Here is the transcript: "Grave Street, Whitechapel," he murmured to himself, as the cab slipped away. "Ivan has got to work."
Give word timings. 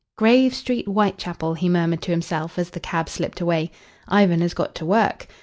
"Grave 0.17 0.55
Street, 0.55 0.85
Whitechapel," 0.87 1.53
he 1.53 1.69
murmured 1.69 2.01
to 2.01 2.09
himself, 2.09 2.57
as 2.57 2.71
the 2.71 2.79
cab 2.79 3.07
slipped 3.07 3.39
away. 3.39 3.69
"Ivan 4.07 4.41
has 4.41 4.55
got 4.55 4.73
to 4.73 4.85
work." 4.87 5.27